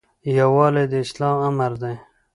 یووالی 0.37 0.85
د 0.91 0.93
اسلام 1.05 1.37
امر 1.49 1.71
دی 1.81 1.95